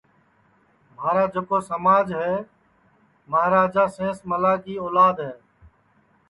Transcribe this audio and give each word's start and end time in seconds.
مہارا 0.95 1.23
جکو 1.33 1.57
سماج 1.71 2.07
ہے 2.21 2.31
مہاراجا 3.31 3.85
سینس 3.95 4.17
ملا 4.29 4.53
کی 4.63 4.75
اولاد 4.85 5.15
ہے 5.27 5.33